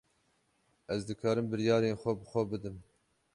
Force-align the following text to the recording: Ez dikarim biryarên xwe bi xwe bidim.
Ez 0.95 1.01
dikarim 1.09 1.51
biryarên 1.51 1.99
xwe 2.01 2.11
bi 2.19 2.25
xwe 2.31 2.43
bidim. 2.51 2.77